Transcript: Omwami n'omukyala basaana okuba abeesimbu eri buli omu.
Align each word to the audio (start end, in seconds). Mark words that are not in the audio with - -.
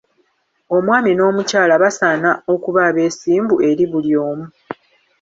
Omwami 0.75 1.11
n'omukyala 1.13 1.73
basaana 1.83 2.29
okuba 2.53 2.79
abeesimbu 2.89 3.55
eri 3.69 3.85
buli 3.91 4.11
omu. 4.29 4.45